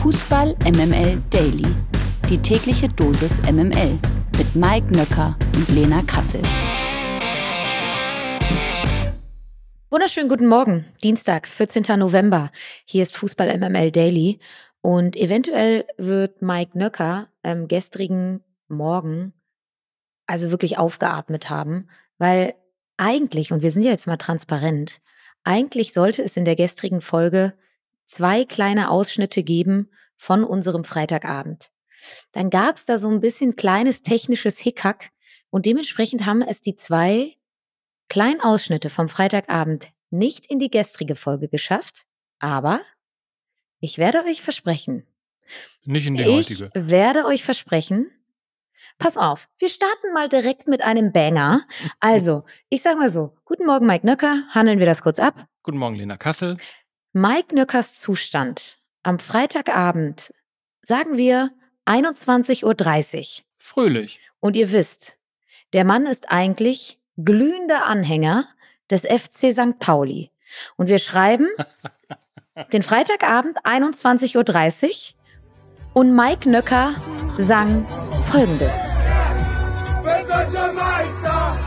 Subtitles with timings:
[0.00, 1.76] Fußball MML Daily.
[2.30, 3.98] Die tägliche Dosis MML
[4.38, 6.40] mit Mike Nöcker und Lena Kassel.
[9.90, 11.98] Wunderschönen guten Morgen, Dienstag, 14.
[11.98, 12.50] November.
[12.86, 14.40] Hier ist Fußball MML Daily
[14.80, 19.34] und eventuell wird Mike Nöcker am gestrigen Morgen
[20.26, 22.54] also wirklich aufgeatmet haben, weil
[22.96, 25.02] eigentlich, und wir sind ja jetzt mal transparent,
[25.44, 27.52] eigentlich sollte es in der gestrigen Folge
[28.10, 31.70] zwei kleine Ausschnitte geben von unserem Freitagabend.
[32.32, 35.10] Dann gab es da so ein bisschen kleines technisches Hickhack
[35.50, 37.36] und dementsprechend haben es die zwei
[38.08, 42.04] kleinen Ausschnitte vom Freitagabend nicht in die gestrige Folge geschafft,
[42.40, 42.80] aber
[43.78, 45.06] ich werde euch versprechen.
[45.84, 46.70] Nicht in die ich heutige.
[46.74, 48.10] werde euch versprechen.
[48.98, 51.62] Pass auf, wir starten mal direkt mit einem Banger.
[52.00, 55.46] Also, ich sag mal so, guten Morgen Mike Nöcker, handeln wir das kurz ab.
[55.62, 56.56] Guten Morgen, Lena Kassel.
[57.12, 60.32] Mike Nöckers Zustand am Freitagabend,
[60.82, 61.50] sagen wir
[61.84, 63.44] 21.30 Uhr.
[63.58, 64.20] Fröhlich.
[64.38, 65.16] Und ihr wisst,
[65.72, 68.46] der Mann ist eigentlich glühender Anhänger
[68.90, 69.80] des FC St.
[69.80, 70.30] Pauli.
[70.76, 71.48] Und wir schreiben
[72.72, 76.94] den Freitagabend 21.30 Uhr und Mike Nöcker
[77.38, 77.88] sang
[78.30, 78.88] folgendes.
[80.04, 81.58] Bin deutscher Meister!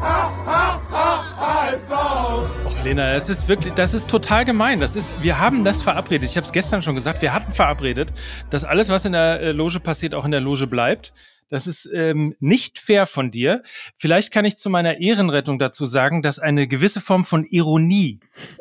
[0.00, 2.59] Ha, ha, ha, HSV!
[2.84, 4.80] Lena, das ist wirklich, das ist total gemein.
[4.80, 6.30] Das ist, wir haben das verabredet.
[6.30, 7.20] Ich habe es gestern schon gesagt.
[7.20, 8.10] Wir hatten verabredet,
[8.48, 11.12] dass alles, was in der äh, Loge passiert, auch in der Loge bleibt.
[11.50, 13.62] Das ist ähm, nicht fair von dir.
[13.96, 18.20] Vielleicht kann ich zu meiner Ehrenrettung dazu sagen, dass eine gewisse Form von Ironie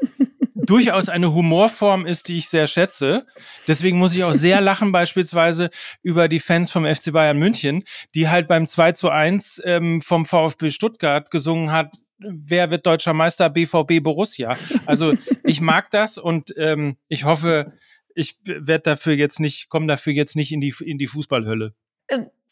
[0.54, 3.26] durchaus eine Humorform ist, die ich sehr schätze.
[3.70, 5.70] Deswegen muss ich auch sehr lachen beispielsweise
[6.04, 10.26] über die Fans vom FC Bayern München, die halt beim 2 zu 1 ähm, vom
[10.26, 14.56] VfB Stuttgart gesungen hat, wer wird deutscher Meister BVB Borussia.
[14.86, 17.74] Also ich mag das und ähm, ich hoffe,
[18.16, 21.74] ich werde dafür jetzt nicht, komme dafür jetzt nicht in die, in die Fußballhölle.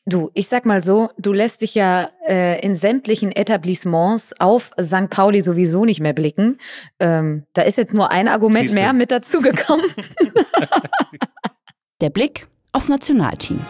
[0.05, 5.09] Du, ich sag mal so, du lässt dich ja äh, in sämtlichen Etablissements auf St.
[5.09, 6.59] Pauli sowieso nicht mehr blicken.
[6.99, 9.85] Ähm, da ist jetzt nur ein Argument mehr mit dazugekommen.
[12.01, 13.65] Der Blick aufs Nationalteam.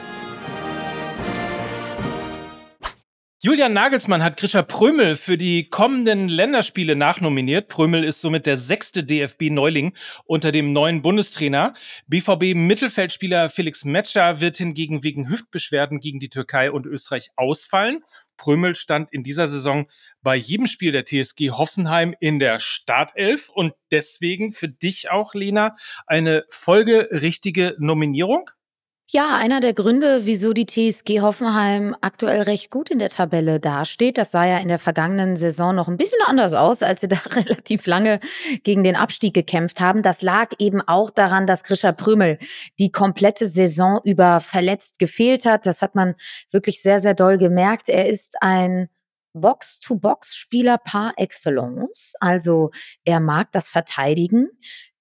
[3.47, 7.69] Julian Nagelsmann hat Grisha Prömel für die kommenden Länderspiele nachnominiert.
[7.69, 11.73] Prömel ist somit der sechste DFB-Neuling unter dem neuen Bundestrainer.
[12.07, 18.03] BVB-Mittelfeldspieler Felix Metscher wird hingegen wegen Hüftbeschwerden gegen die Türkei und Österreich ausfallen.
[18.35, 19.87] Prömel stand in dieser Saison
[20.21, 25.73] bei jedem Spiel der TSG Hoffenheim in der Startelf und deswegen für dich auch, Lena,
[26.05, 28.49] eine folgerichtige Nominierung.
[29.09, 34.17] Ja, einer der Gründe, wieso die TSG Hoffenheim aktuell recht gut in der Tabelle dasteht,
[34.17, 37.15] das sah ja in der vergangenen Saison noch ein bisschen anders aus, als sie da
[37.31, 38.19] relativ lange
[38.63, 40.03] gegen den Abstieg gekämpft haben.
[40.03, 42.37] Das lag eben auch daran, dass Grisha Prümel
[42.79, 45.65] die komplette Saison über verletzt gefehlt hat.
[45.65, 46.15] Das hat man
[46.51, 47.87] wirklich sehr, sehr doll gemerkt.
[47.87, 48.89] Er ist ein
[49.33, 52.15] Box-to-Box-Spieler par excellence.
[52.19, 52.71] Also
[53.05, 54.49] er mag das Verteidigen.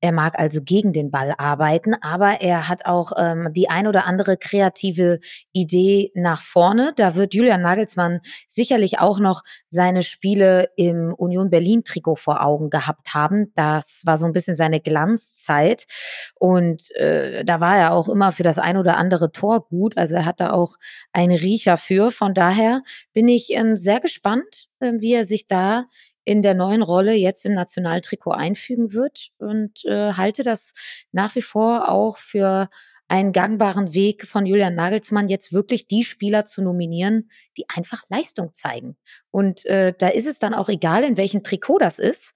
[0.00, 4.06] Er mag also gegen den Ball arbeiten, aber er hat auch ähm, die ein oder
[4.06, 5.18] andere kreative
[5.52, 6.92] Idee nach vorne.
[6.96, 12.68] Da wird Julian Nagelsmann sicherlich auch noch seine Spiele im Union Berlin Trikot vor Augen
[12.68, 13.52] gehabt haben.
[13.54, 15.86] Das war so ein bisschen seine Glanzzeit
[16.34, 19.96] und äh, da war er auch immer für das ein oder andere Tor gut.
[19.96, 20.76] Also er hat da auch
[21.12, 22.10] einen Riecher für.
[22.10, 22.82] Von daher
[23.12, 25.84] bin ich ähm, sehr gespannt, äh, wie er sich da
[26.26, 30.72] in der neuen Rolle jetzt im Nationaltrikot einfügen wird und äh, halte das
[31.12, 32.68] nach wie vor auch für
[33.06, 38.52] einen gangbaren Weg von Julian Nagelsmann, jetzt wirklich die Spieler zu nominieren, die einfach Leistung
[38.52, 38.96] zeigen.
[39.30, 42.34] Und äh, da ist es dann auch egal, in welchem Trikot das ist.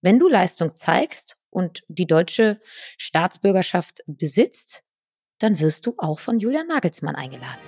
[0.00, 2.60] Wenn du Leistung zeigst und die deutsche
[2.96, 4.84] Staatsbürgerschaft besitzt,
[5.40, 7.60] dann wirst du auch von Julian Nagelsmann eingeladen.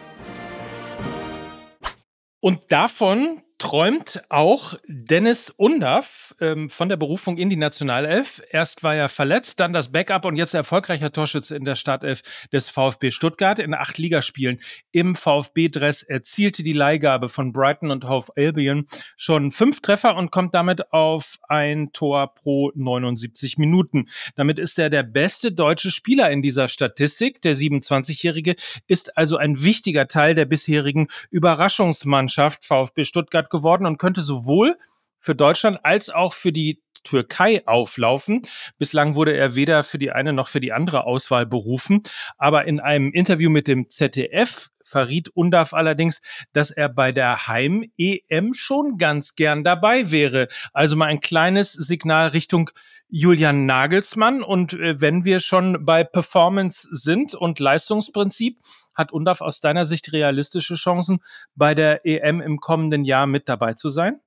[2.38, 8.42] Und davon träumt auch Dennis Undaff ähm, von der Berufung in die Nationalelf.
[8.50, 12.20] Erst war er verletzt, dann das Backup und jetzt erfolgreicher Torschütze in der Startelf
[12.52, 13.58] des VfB Stuttgart.
[13.58, 14.58] In acht Ligaspielen
[14.92, 20.54] im VfB-Dress erzielte die Leihgabe von Brighton und Hove Albion schon fünf Treffer und kommt
[20.54, 24.08] damit auf ein Tor pro 79 Minuten.
[24.34, 27.40] Damit ist er der beste deutsche Spieler in dieser Statistik.
[27.40, 28.56] Der 27-Jährige
[28.88, 34.76] ist also ein wichtiger Teil der bisherigen Überraschungsmannschaft VfB Stuttgart geworden und könnte sowohl
[35.24, 38.42] für Deutschland als auch für die Türkei auflaufen.
[38.78, 42.02] Bislang wurde er weder für die eine noch für die andere Auswahl berufen.
[42.36, 46.20] Aber in einem Interview mit dem ZDF verriet Undav allerdings,
[46.52, 50.48] dass er bei der Heim-EM schon ganz gern dabei wäre.
[50.74, 52.70] Also mal ein kleines Signal Richtung
[53.08, 54.42] Julian Nagelsmann.
[54.42, 58.58] Und äh, wenn wir schon bei Performance sind und Leistungsprinzip,
[58.94, 61.20] hat Undav aus deiner Sicht realistische Chancen,
[61.54, 64.20] bei der EM im kommenden Jahr mit dabei zu sein?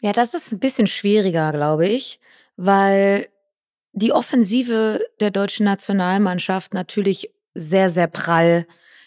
[0.00, 2.20] Ja, das ist ein bisschen schwieriger, glaube ich,
[2.56, 3.28] weil
[3.92, 8.66] die Offensive der deutschen Nationalmannschaft natürlich sehr, sehr prall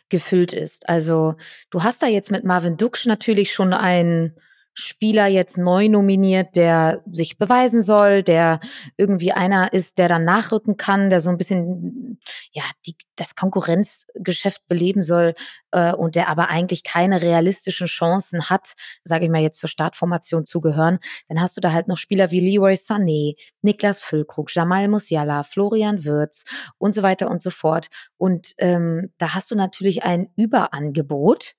[0.09, 0.87] gefüllt ist.
[0.87, 1.35] Also,
[1.71, 4.35] du hast da jetzt mit Marvin Duksch natürlich schon einen
[4.77, 8.59] Spieler jetzt neu nominiert, der sich beweisen soll, der
[8.97, 12.19] irgendwie einer ist, der dann nachrücken kann, der so ein bisschen
[12.51, 15.33] ja die, das Konkurrenzgeschäft beleben soll
[15.71, 18.73] äh, und der aber eigentlich keine realistischen Chancen hat,
[19.05, 20.99] sage ich mal jetzt zur Startformation zu gehören,
[21.29, 26.03] dann hast du da halt noch Spieler wie Leroy Sané, Niklas Füllkrug, Jamal Musiala, Florian
[26.03, 26.43] Wirz
[26.77, 27.87] und so weiter und so fort.
[28.17, 31.55] Und ähm, da hast du natürlich ein Überangebot.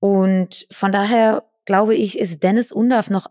[0.00, 3.26] Und von daher glaube ich, ist Dennis Undaff noch,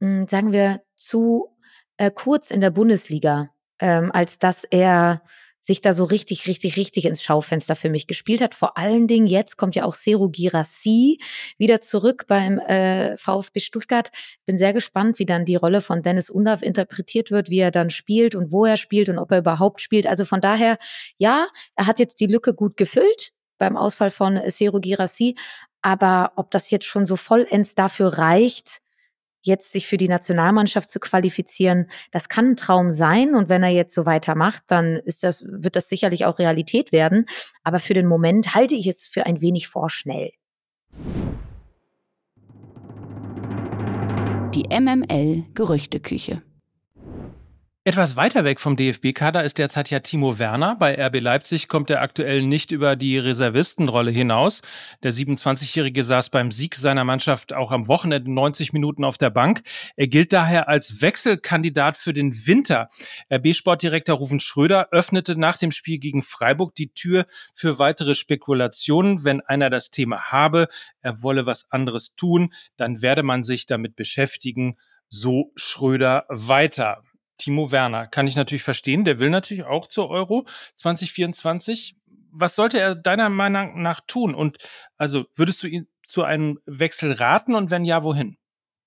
[0.00, 1.48] hm, sagen wir, zu
[1.96, 5.20] äh, kurz in der Bundesliga, ähm, als dass er
[5.58, 8.54] sich da so richtig, richtig, richtig ins Schaufenster für mich gespielt hat.
[8.54, 11.18] Vor allen Dingen jetzt kommt ja auch Seru Girassi
[11.58, 14.10] wieder zurück beim äh, VfB Stuttgart.
[14.46, 17.90] Bin sehr gespannt, wie dann die Rolle von Dennis Undav interpretiert wird, wie er dann
[17.90, 20.06] spielt und wo er spielt und ob er überhaupt spielt.
[20.06, 20.78] Also von daher,
[21.18, 25.36] ja, er hat jetzt die Lücke gut gefüllt beim Ausfall von Seru Girassi.
[25.82, 28.80] Aber ob das jetzt schon so vollends dafür reicht,
[29.42, 33.34] jetzt sich für die Nationalmannschaft zu qualifizieren, das kann ein Traum sein.
[33.34, 37.26] Und wenn er jetzt so weitermacht, dann ist das, wird das sicherlich auch Realität werden.
[37.62, 40.32] Aber für den Moment halte ich es für ein wenig vorschnell.
[44.54, 46.42] Die MML Gerüchteküche.
[47.86, 50.74] Etwas weiter weg vom DFB-Kader ist derzeit ja Timo Werner.
[50.74, 54.62] Bei RB Leipzig kommt er aktuell nicht über die Reservistenrolle hinaus.
[55.04, 59.62] Der 27-Jährige saß beim Sieg seiner Mannschaft auch am Wochenende 90 Minuten auf der Bank.
[59.94, 62.88] Er gilt daher als Wechselkandidat für den Winter.
[63.32, 67.24] RB-Sportdirektor Rufen Schröder öffnete nach dem Spiel gegen Freiburg die Tür
[67.54, 69.22] für weitere Spekulationen.
[69.22, 70.66] Wenn einer das Thema habe,
[71.02, 74.76] er wolle was anderes tun, dann werde man sich damit beschäftigen.
[75.08, 77.04] So Schröder weiter.
[77.38, 78.06] Timo Werner.
[78.06, 79.04] Kann ich natürlich verstehen.
[79.04, 80.46] Der will natürlich auch zur Euro
[80.76, 81.96] 2024.
[82.32, 84.34] Was sollte er deiner Meinung nach tun?
[84.34, 84.58] Und
[84.96, 88.36] also würdest du ihn zu einem Wechsel raten und wenn ja, wohin?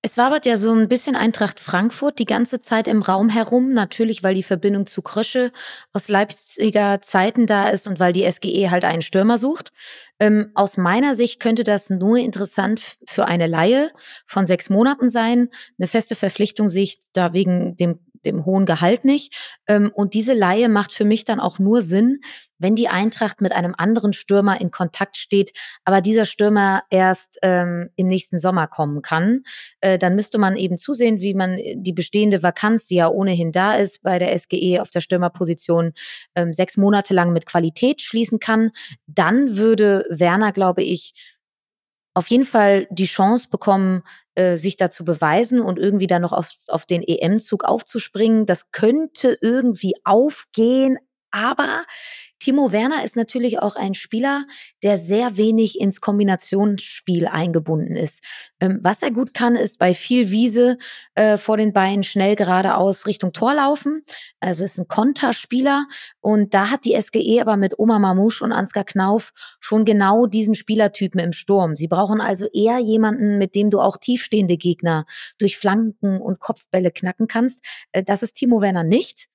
[0.01, 4.23] Es wabert ja so ein bisschen Eintracht Frankfurt die ganze Zeit im Raum herum, natürlich,
[4.23, 5.51] weil die Verbindung zu Krösche
[5.91, 9.73] aus Leipziger Zeiten da ist und weil die SGE halt einen Stürmer sucht.
[10.17, 13.91] Ähm, aus meiner Sicht könnte das nur interessant für eine Laie
[14.25, 15.49] von sechs Monaten sein.
[15.77, 19.59] Eine feste Verpflichtung sehe ich da wegen dem dem hohen Gehalt nicht.
[19.67, 22.19] Ähm, und diese Laie macht für mich dann auch nur Sinn,
[22.59, 25.51] wenn die Eintracht mit einem anderen Stürmer in Kontakt steht,
[25.85, 29.41] aber dieser Stürmer erst ähm, im nächsten Sommer kommen kann,
[29.79, 33.75] äh, dann müsste man eben zusehen, wie man die bestehende Vakanz, die ja ohnehin da
[33.75, 35.93] ist bei der SGE auf der Stürmerposition,
[36.35, 38.71] ähm, sechs Monate lang mit Qualität schließen kann.
[39.07, 41.13] Dann würde Werner, glaube ich,
[42.13, 44.01] auf jeden Fall die Chance bekommen,
[44.39, 48.45] äh, sich da zu beweisen und irgendwie dann noch auf, auf den EM-Zug aufzuspringen.
[48.45, 50.97] Das könnte irgendwie aufgehen,
[51.31, 51.85] aber
[52.39, 54.45] Timo Werner ist natürlich auch ein Spieler,
[54.81, 58.23] der sehr wenig ins Kombinationsspiel eingebunden ist.
[58.61, 60.77] Ähm, was er gut kann, ist bei viel Wiese
[61.15, 64.03] äh, vor den Beinen schnell geradeaus Richtung Tor laufen.
[64.39, 65.85] Also ist ein Konterspieler
[66.21, 70.55] und da hat die SGE aber mit Oma Mamouche und Ansgar Knauf schon genau diesen
[70.55, 71.75] Spielertypen im Sturm.
[71.75, 75.03] Sie brauchen also eher jemanden, mit dem du auch tiefstehende Gegner
[75.39, 77.65] durch Flanken und Kopfbälle knacken kannst.
[77.91, 79.27] Äh, das ist Timo Werner nicht.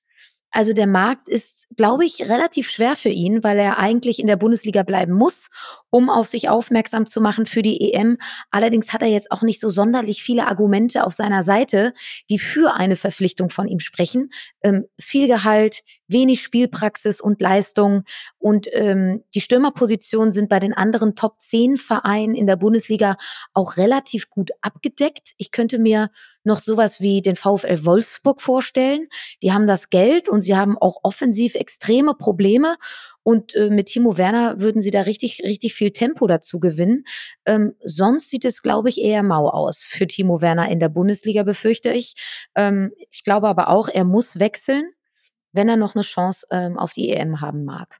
[0.55, 4.37] Also der Markt ist, glaube ich, relativ schwer für ihn, weil er eigentlich in der
[4.37, 5.49] Bundesliga bleiben muss,
[5.89, 8.17] um auf sich aufmerksam zu machen für die EM.
[8.51, 11.91] Allerdings hat er jetzt auch nicht so sonderlich viele Argumente auf seiner Seite,
[12.29, 14.29] die für eine Verpflichtung von ihm sprechen.
[14.63, 18.03] Ähm, viel Gehalt, wenig Spielpraxis und Leistung.
[18.37, 23.17] Und ähm, die Stürmerpositionen sind bei den anderen Top 10 Vereinen in der Bundesliga
[23.53, 25.33] auch relativ gut abgedeckt.
[25.37, 26.09] Ich könnte mir
[26.43, 29.07] noch sowas wie den VfL Wolfsburg vorstellen.
[29.41, 32.75] Die haben das Geld und sie haben auch offensiv extreme Probleme.
[33.23, 37.05] Und äh, mit Timo Werner würden sie da richtig, richtig viel Tempo dazu gewinnen.
[37.47, 41.41] Ähm, sonst sieht es, glaube ich, eher mau aus für Timo Werner in der Bundesliga,
[41.41, 42.13] befürchte ich.
[42.53, 44.91] Ähm, ich glaube aber auch, er muss wechseln
[45.55, 47.99] wenn er noch eine Chance ähm, auf die EM haben mag.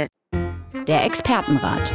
[0.87, 1.91] Der Expertenrat.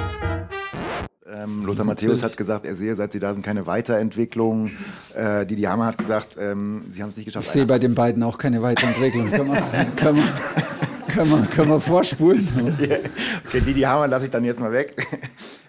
[1.26, 4.70] Ähm, Lothar Matthäus hat gesagt, er sehe, seit sie da sind, keine Weiterentwicklung.
[5.14, 7.46] Äh, Didi Hammer hat gesagt, ähm, sie haben es nicht geschafft.
[7.46, 9.30] Ich sehe bei den beiden auch keine Weiterentwicklung.
[9.30, 9.62] können, wir,
[9.96, 12.46] können, wir, können, wir, können wir vorspulen?
[13.46, 14.94] okay, Didi Hammer lasse ich dann jetzt mal weg.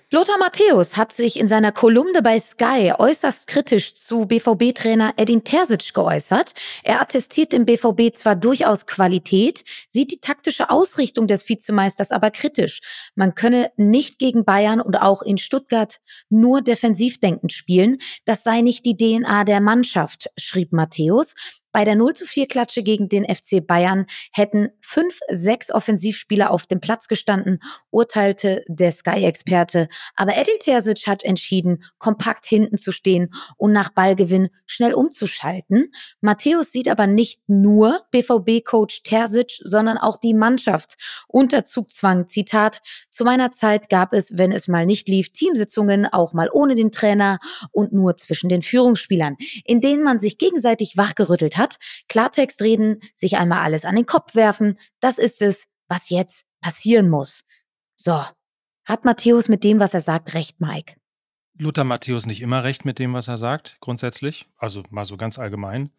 [0.09, 5.93] Lothar Matthäus hat sich in seiner Kolumne bei Sky äußerst kritisch zu BVB-Trainer Edin Terzic
[5.93, 6.53] geäußert.
[6.85, 12.79] Er attestiert dem BVB zwar durchaus Qualität, sieht die taktische Ausrichtung des Vizemeisters aber kritisch.
[13.15, 15.97] Man könne nicht gegen Bayern und auch in Stuttgart
[16.29, 17.97] nur defensivdenkend spielen.
[18.23, 21.33] Das sei nicht die DNA der Mannschaft, schrieb Matthäus.
[21.77, 26.65] Bei der 0 zu 4 Klatsche gegen den FC Bayern hätten fünf, sechs Offensivspieler auf
[26.65, 27.59] dem Platz gestanden,
[27.91, 29.87] urteilte der Sky-Experte.
[30.15, 35.91] Aber Edin Terzic hat entschieden, kompakt hinten zu stehen und nach Ballgewinn schnell umzuschalten.
[36.19, 40.95] Matthäus sieht aber nicht nur BVB-Coach Terzic, sondern auch die Mannschaft
[41.27, 42.27] unter Zugzwang.
[42.27, 42.81] Zitat,
[43.11, 46.91] zu meiner Zeit gab es, wenn es mal nicht lief, Teamsitzungen, auch mal ohne den
[46.91, 47.37] Trainer
[47.71, 51.79] und nur zwischen den Führungsspielern, in denen man sich gegenseitig wachgerüttelt hat hat.
[52.07, 57.09] Klartext reden, sich einmal alles an den Kopf werfen, das ist es, was jetzt passieren
[57.09, 57.43] muss.
[57.95, 58.23] So,
[58.85, 60.95] hat Matthäus mit dem, was er sagt, recht, Mike?
[61.59, 64.47] Luther Matthäus nicht immer recht mit dem, was er sagt, grundsätzlich.
[64.57, 65.91] Also mal so ganz allgemein.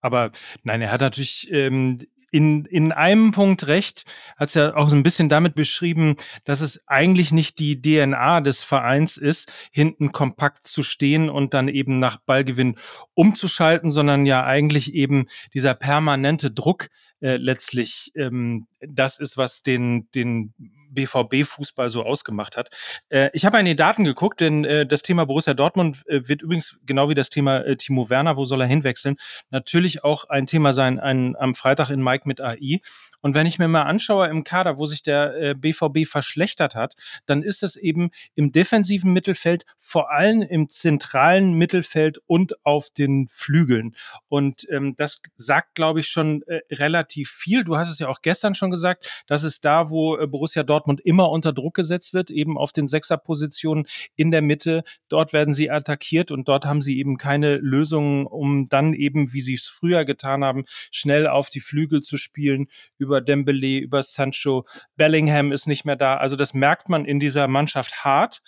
[0.00, 0.30] Aber
[0.62, 1.98] nein, er hat natürlich ähm,
[2.30, 4.04] in, in einem Punkt recht,
[4.36, 8.40] hat es ja auch so ein bisschen damit beschrieben, dass es eigentlich nicht die DNA
[8.40, 12.76] des Vereins ist, hinten kompakt zu stehen und dann eben nach Ballgewinn
[13.14, 16.88] umzuschalten, sondern ja eigentlich eben dieser permanente Druck
[17.20, 20.52] äh, letztlich ähm, das ist, was den, den
[20.96, 22.70] BVB-Fußball so ausgemacht hat.
[23.08, 26.78] Äh, ich habe eine Daten geguckt, denn äh, das Thema Borussia Dortmund äh, wird übrigens
[26.84, 29.16] genau wie das Thema äh, Timo Werner, wo soll er hinwechseln,
[29.50, 32.80] natürlich auch ein Thema sein ein, am Freitag in Mike mit AI.
[33.26, 36.94] Und wenn ich mir mal anschaue im Kader, wo sich der äh, BVB verschlechtert hat,
[37.26, 43.26] dann ist es eben im defensiven Mittelfeld, vor allem im zentralen Mittelfeld und auf den
[43.28, 43.96] Flügeln.
[44.28, 47.64] Und ähm, das sagt, glaube ich, schon äh, relativ viel.
[47.64, 50.85] Du hast es ja auch gestern schon gesagt, das ist da, wo äh, Borussia Dortmund
[51.00, 54.82] immer unter Druck gesetzt wird, eben auf den Sechserpositionen in der Mitte.
[55.08, 59.40] Dort werden sie attackiert und dort haben sie eben keine Lösungen, um dann eben, wie
[59.40, 62.66] sie es früher getan haben, schnell auf die Flügel zu spielen,
[62.98, 64.64] über Dembele, über Sancho.
[64.96, 66.16] Bellingham ist nicht mehr da.
[66.16, 68.42] Also das merkt man in dieser Mannschaft hart.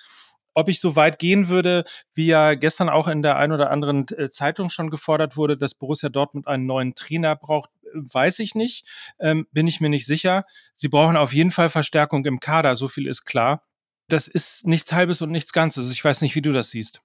[0.54, 4.08] Ob ich so weit gehen würde, wie ja gestern auch in der ein oder anderen
[4.08, 8.86] äh, Zeitung schon gefordert wurde, dass Borussia Dortmund einen neuen Trainer braucht, weiß ich nicht,
[9.18, 10.44] ähm, bin ich mir nicht sicher.
[10.74, 13.64] Sie brauchen auf jeden Fall Verstärkung im Kader, so viel ist klar.
[14.08, 15.90] Das ist nichts Halbes und nichts Ganzes.
[15.90, 17.02] Ich weiß nicht, wie du das siehst.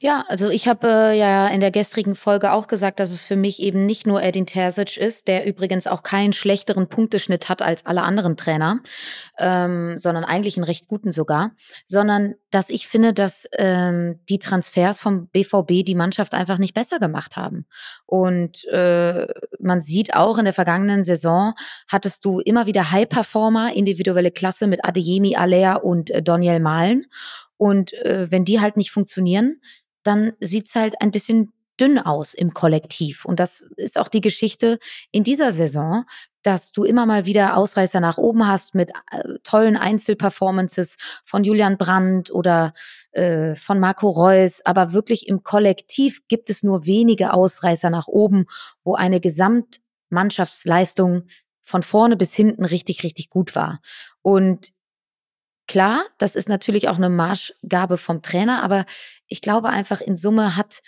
[0.00, 3.36] Ja, also ich habe äh, ja in der gestrigen Folge auch gesagt, dass es für
[3.36, 7.86] mich eben nicht nur Edin Terzic ist, der übrigens auch keinen schlechteren Punkteschnitt hat als
[7.86, 8.80] alle anderen Trainer,
[9.38, 11.52] ähm, sondern eigentlich einen recht guten sogar,
[11.86, 16.98] sondern dass ich finde, dass ähm, die Transfers vom BVB die Mannschaft einfach nicht besser
[16.98, 17.66] gemacht haben.
[18.06, 19.26] Und äh,
[19.58, 21.54] man sieht auch in der vergangenen Saison
[21.88, 27.06] hattest du immer wieder High-Performer, individuelle Klasse mit Adeyemi Alea und äh, Daniel Mahlen.
[27.56, 29.60] Und äh, wenn die halt nicht funktionieren,
[30.02, 33.24] dann sieht's halt ein bisschen dünn aus im Kollektiv.
[33.24, 34.78] Und das ist auch die Geschichte
[35.10, 36.04] in dieser Saison,
[36.42, 41.76] dass du immer mal wieder Ausreißer nach oben hast mit äh, tollen Einzelperformances von Julian
[41.76, 42.72] Brandt oder
[43.12, 44.60] äh, von Marco Reus.
[44.64, 48.44] Aber wirklich im Kollektiv gibt es nur wenige Ausreißer nach oben,
[48.84, 51.26] wo eine Gesamtmannschaftsleistung
[51.62, 53.80] von vorne bis hinten richtig, richtig gut war.
[54.22, 54.72] Und
[55.68, 58.86] Klar, das ist natürlich auch eine Marschgabe vom Trainer, aber
[59.26, 60.80] ich glaube einfach in Summe hat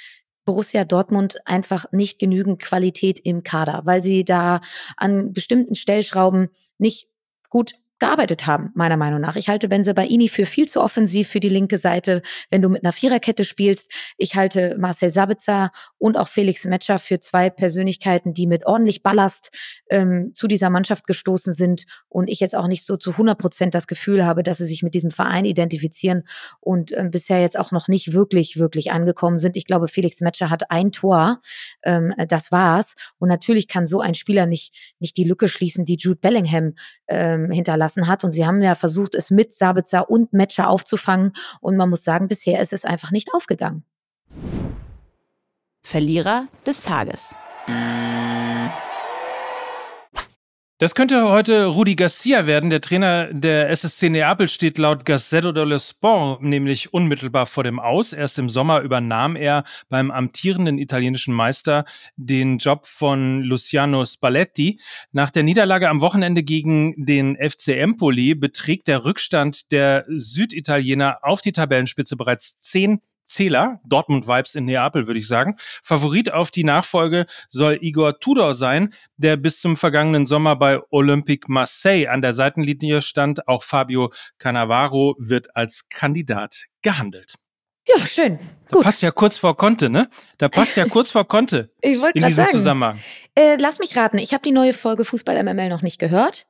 [0.45, 4.61] Borussia Dortmund einfach nicht genügend Qualität im Kader, weil sie da
[4.97, 7.09] an bestimmten Stellschrauben nicht
[7.51, 9.37] gut gearbeitet haben, meiner Meinung nach.
[9.37, 12.85] Ich halte Benze Baini für viel zu offensiv für die linke Seite, wenn du mit
[12.85, 13.91] einer Viererkette spielst.
[14.17, 19.51] Ich halte Marcel Sabitzer und auch Felix Metscher für zwei Persönlichkeiten, die mit ordentlich Ballast
[19.91, 23.75] ähm, zu dieser Mannschaft gestoßen sind und ich jetzt auch nicht so zu 100 Prozent
[23.75, 26.23] das Gefühl habe, dass sie sich mit diesem Verein identifizieren
[26.61, 29.57] und ähm, bisher jetzt auch noch nicht wirklich, wirklich angekommen sind.
[29.57, 31.41] Ich glaube, Felix Metscher hat ein Tor,
[31.83, 32.95] ähm, das war's.
[33.19, 36.75] Und natürlich kann so ein Spieler nicht, nicht die Lücke schließen, die Jude Bellingham
[37.09, 38.25] ähm, hinterlassen gelassen hat.
[38.25, 41.33] Und sie haben ja versucht, es mit Sabitzer und Metscher aufzufangen.
[41.61, 43.85] Und man muss sagen, bisher ist es einfach nicht aufgegangen.
[45.83, 47.37] Verlierer des Tages.
[50.81, 52.71] Das könnte heute Rudi Garcia werden.
[52.71, 58.13] Der Trainer der SSC Neapel steht laut Gazzetto dello Sport nämlich unmittelbar vor dem Aus.
[58.13, 64.79] Erst im Sommer übernahm er beim amtierenden italienischen Meister den Job von Luciano Spalletti.
[65.11, 71.41] Nach der Niederlage am Wochenende gegen den FC Empoli beträgt der Rückstand der Süditaliener auf
[71.41, 75.55] die Tabellenspitze bereits zehn Zähler, Dortmund-Vibes in Neapel, würde ich sagen.
[75.83, 81.47] Favorit auf die Nachfolge soll Igor Tudor sein, der bis zum vergangenen Sommer bei Olympique
[81.53, 83.47] Marseille an der Seitenlinie stand.
[83.47, 87.35] Auch Fabio Cannavaro wird als Kandidat gehandelt.
[87.87, 88.39] Ja, schön.
[88.67, 88.83] Da Gut.
[88.85, 90.11] passt ja kurz vor Conte, ne?
[90.37, 92.53] Da passt ja kurz vor Conte Ich wollte in gerade diesem sagen.
[92.59, 92.99] Zusammenhang.
[93.35, 96.47] Äh, lass mich raten, ich habe die neue Folge Fußball MML noch nicht gehört.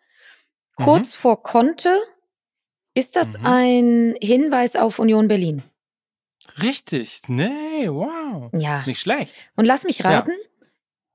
[0.75, 1.91] Kurz vor Conte,
[2.95, 3.47] ist das Mhm.
[3.47, 5.63] ein Hinweis auf Union Berlin?
[6.63, 7.23] Richtig.
[7.29, 8.51] Nee, wow.
[8.53, 8.83] Ja.
[8.87, 9.35] Nicht schlecht.
[9.57, 10.11] Und lass mich Ja.
[10.11, 10.33] raten,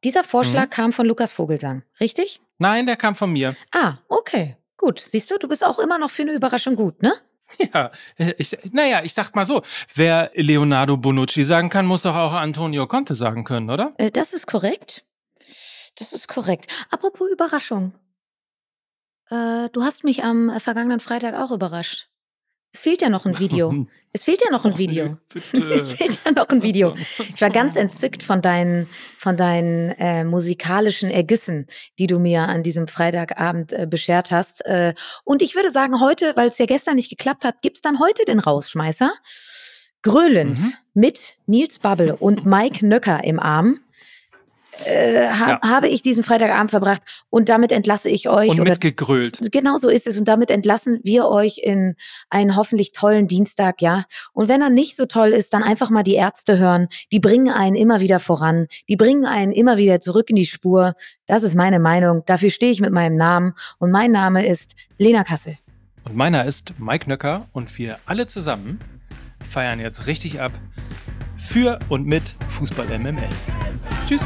[0.04, 0.70] dieser Vorschlag Mhm.
[0.70, 2.42] kam von Lukas Vogelsang, richtig?
[2.58, 3.56] Nein, der kam von mir.
[3.74, 4.58] Ah, okay.
[4.78, 5.00] Gut.
[5.00, 7.14] Siehst du, du bist auch immer noch für eine Überraschung gut, ne?
[7.74, 7.92] Ja,
[8.38, 9.62] ich, naja, ich sag mal so,
[9.96, 13.94] wer Leonardo Bonucci sagen kann, muss doch auch Antonio Conte sagen können, oder?
[13.98, 15.06] Äh, das ist korrekt.
[16.00, 16.72] Das ist korrekt.
[16.90, 17.94] Apropos Überraschung.
[19.30, 22.10] Äh, du hast mich am äh, vergangenen Freitag auch überrascht.
[22.74, 23.86] Es fehlt ja noch ein Video.
[24.14, 25.18] Es fehlt ja noch ein Video.
[25.34, 25.74] nee.
[25.74, 26.96] Es fehlt ja noch ein Video.
[27.34, 28.88] Ich war ganz entzückt von deinen,
[29.20, 31.68] von deinen äh, musikalischen Ergüssen,
[32.00, 34.66] die du mir an diesem Freitagabend äh, beschert hast.
[34.66, 38.00] Äh, und ich würde sagen, heute, weil es ja gestern nicht geklappt hat, gibt's dann
[38.00, 39.12] heute den Rausschmeißer.
[40.02, 40.74] Gröhlend Mhm.
[40.96, 43.80] mit Nils Babbel und Mike Nöcker im Arm.
[44.86, 45.60] Äh, ha Ja.
[45.62, 48.50] Habe ich diesen Freitagabend verbracht und damit entlasse ich euch.
[48.50, 49.40] Und mitgegrölt.
[49.52, 50.18] Genau so ist es.
[50.18, 51.96] Und damit entlassen wir euch in
[52.30, 54.06] einen hoffentlich tollen Dienstag, ja.
[54.34, 56.88] Und wenn er nicht so toll ist, dann einfach mal die Ärzte hören.
[57.12, 58.68] Die bringen einen immer wieder voran.
[58.90, 60.94] Die bringen einen immer wieder zurück in die Spur.
[61.26, 62.24] Das ist meine Meinung.
[62.26, 63.54] Dafür stehe ich mit meinem Namen.
[63.80, 65.58] Und mein Name ist Lena Kassel.
[66.04, 68.80] Und meiner ist Mike Nöcker und wir alle zusammen
[69.50, 70.52] feiern jetzt richtig ab
[71.38, 73.30] für und mit Fußball MML.
[74.08, 74.26] Tschüss.